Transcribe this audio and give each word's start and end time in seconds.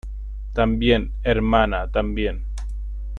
también, 0.53 1.11
hermana, 1.23 1.85
también. 1.91 2.47